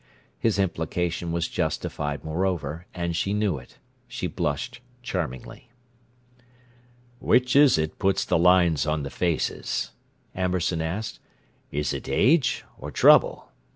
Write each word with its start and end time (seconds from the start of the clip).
His 0.39 0.57
implication 0.57 1.31
was 1.31 1.47
justified, 1.47 2.23
moreover, 2.25 2.87
and 2.91 3.15
she 3.15 3.33
knew 3.35 3.59
it. 3.59 3.77
She 4.07 4.25
blushed 4.25 4.81
charmingly. 5.03 5.69
"Which 7.19 7.55
is 7.55 7.77
it 7.77 7.99
puts 7.99 8.25
the 8.25 8.39
lines 8.39 8.87
on 8.87 9.03
the 9.03 9.11
faces?" 9.11 9.91
Amberson 10.35 10.81
asked. 10.81 11.19
"Is 11.71 11.93
it 11.93 12.09
age 12.09 12.65
or 12.79 12.89
trouble? 12.89 13.51